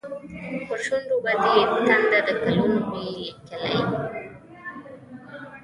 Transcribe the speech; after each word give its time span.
پر 0.67 0.79
شونډو 0.85 1.17
به 1.23 1.31
دې 1.43 1.55
تنده، 1.87 2.19
د 2.27 2.29
کلونو 2.43 2.79
وي 2.91 3.07
لیکلې 3.17 3.79